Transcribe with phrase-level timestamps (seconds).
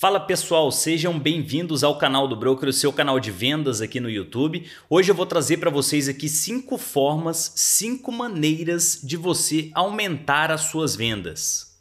[0.00, 4.08] Fala pessoal, sejam bem-vindos ao canal do Broker, o seu canal de vendas aqui no
[4.08, 4.64] YouTube.
[4.88, 10.60] Hoje eu vou trazer para vocês aqui cinco formas, cinco maneiras de você aumentar as
[10.60, 11.76] suas vendas.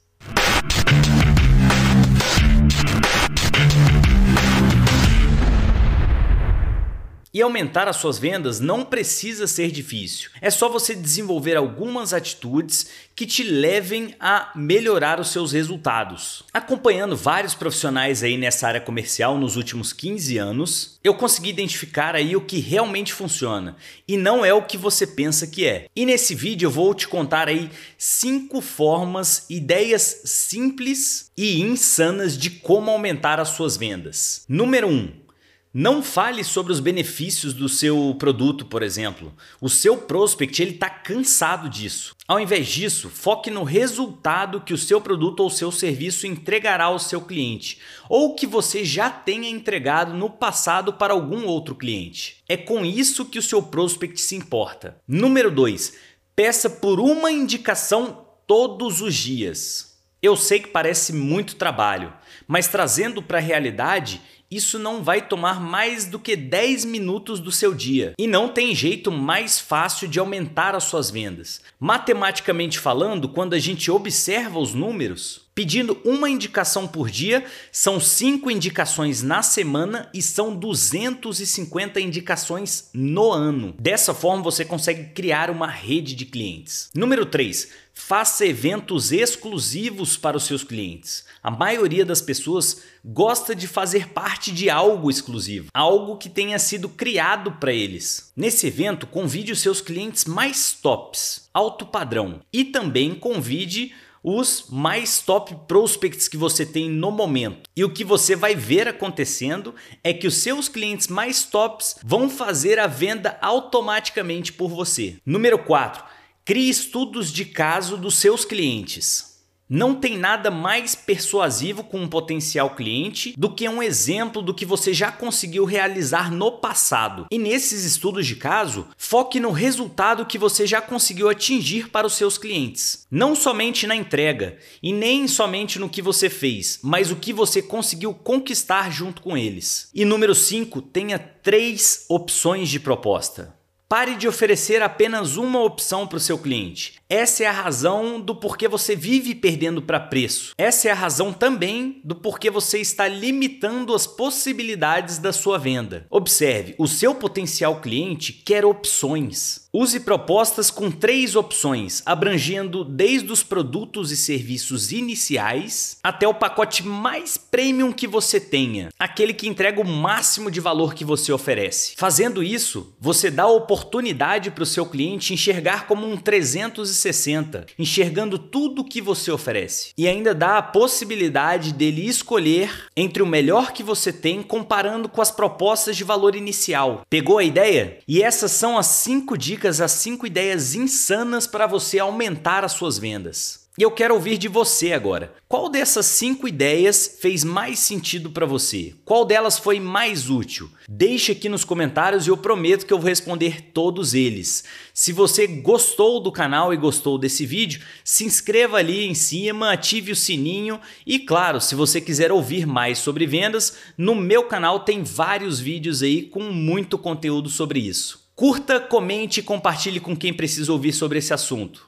[7.38, 10.32] E aumentar as suas vendas não precisa ser difícil.
[10.42, 16.44] É só você desenvolver algumas atitudes que te levem a melhorar os seus resultados.
[16.52, 22.36] Acompanhando vários profissionais aí nessa área comercial nos últimos 15 anos, eu consegui identificar aí
[22.36, 23.76] o que realmente funciona
[24.08, 25.86] e não é o que você pensa que é.
[25.96, 27.70] E nesse vídeo eu vou te contar aí
[28.00, 34.44] cinco formas, ideias simples e insanas de como aumentar as suas vendas.
[34.50, 34.92] Número 1.
[34.92, 35.27] Um,
[35.74, 39.34] não fale sobre os benefícios do seu produto, por exemplo.
[39.62, 42.16] O seu prospect ele está cansado disso.
[42.28, 47.00] Ao invés disso, foque no resultado que o seu produto ou seu serviço entregará ao
[47.00, 52.44] seu cliente, ou que você já tenha entregado no passado para algum outro cliente.
[52.48, 54.98] É com isso que o seu prospect se importa.
[55.08, 55.94] Número 2.
[56.36, 59.97] Peça por uma indicação todos os dias.
[60.22, 62.12] Eu sei que parece muito trabalho,
[62.48, 67.52] mas trazendo para a realidade, isso não vai tomar mais do que 10 minutos do
[67.52, 68.14] seu dia.
[68.18, 71.62] E não tem jeito mais fácil de aumentar as suas vendas.
[71.80, 78.52] Matematicamente falando, quando a gente observa os números, pedindo uma indicação por dia, são 5
[78.52, 83.74] indicações na semana e são 250 indicações no ano.
[83.80, 86.92] Dessa forma, você consegue criar uma rede de clientes.
[86.94, 87.70] Número 3
[88.00, 91.26] Faça eventos exclusivos para os seus clientes.
[91.42, 96.88] A maioria das pessoas gosta de fazer parte de algo exclusivo, algo que tenha sido
[96.88, 98.32] criado para eles.
[98.36, 103.92] Nesse evento, convide os seus clientes mais tops, alto padrão, e também convide
[104.30, 107.70] os mais top prospects que você tem no momento.
[107.74, 112.30] E o que você vai ver acontecendo é que os seus clientes mais tops vão
[112.30, 115.16] fazer a venda automaticamente por você.
[115.26, 116.04] Número 4
[116.44, 119.37] Crie estudos de caso dos seus clientes.
[119.70, 124.66] Não tem nada mais persuasivo com um potencial cliente do que um exemplo do que
[124.66, 127.26] você já conseguiu realizar no passado.
[127.30, 132.14] E nesses estudos de caso, foque no resultado que você já conseguiu atingir para os
[132.14, 133.06] seus clientes.
[133.12, 137.62] Não somente na entrega e nem somente no que você fez, mas o que você
[137.62, 139.90] conseguiu conquistar junto com eles.
[139.94, 143.58] E número 5, tenha três opções de proposta.
[143.90, 146.96] Pare de oferecer apenas uma opção para o seu cliente.
[147.10, 150.52] Essa é a razão do porquê você vive perdendo para preço.
[150.58, 156.06] Essa é a razão também do porquê você está limitando as possibilidades da sua venda.
[156.10, 159.68] Observe, o seu potencial cliente quer opções.
[159.72, 166.86] Use propostas com três opções, abrangendo desde os produtos e serviços iniciais até o pacote
[166.86, 171.94] mais premium que você tenha, aquele que entrega o máximo de valor que você oferece.
[171.96, 178.40] Fazendo isso, você dá a oportunidade para o seu cliente enxergar como um 360, enxergando
[178.40, 179.92] tudo que você oferece.
[179.98, 185.22] E ainda dá a possibilidade dele escolher entre o melhor que você tem comparando com
[185.22, 187.02] as propostas de valor inicial.
[187.10, 188.00] Pegou a ideia?
[188.08, 192.74] E essas são as cinco dicas dicas, as 5 ideias insanas para você aumentar as
[192.74, 193.67] suas vendas.
[193.80, 195.36] E eu quero ouvir de você agora.
[195.48, 198.96] Qual dessas cinco ideias fez mais sentido para você?
[199.06, 200.68] Qual delas foi mais útil?
[200.90, 204.64] Deixe aqui nos comentários e eu prometo que eu vou responder todos eles.
[204.96, 210.12] Se você gostou do canal e gostou desse vídeo, se inscreva ali em cima, ative
[210.12, 215.04] o sininho e claro, se você quiser ouvir mais sobre vendas, no meu canal tem
[215.04, 218.28] vários vídeos aí com muito conteúdo sobre isso.
[218.36, 221.88] Curta, comente e compartilhe com quem precisa ouvir sobre esse assunto.